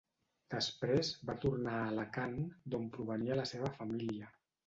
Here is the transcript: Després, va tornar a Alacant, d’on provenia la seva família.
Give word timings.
Després, 0.53 1.09
va 1.29 1.35
tornar 1.43 1.75
a 1.81 1.83
Alacant, 1.91 2.33
d’on 2.75 2.89
provenia 2.97 3.39
la 3.41 3.47
seva 3.53 3.73
família. 3.77 4.35